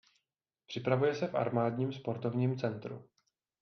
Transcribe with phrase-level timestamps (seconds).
[0.67, 3.09] Připravuje se v armádním sportovním centru.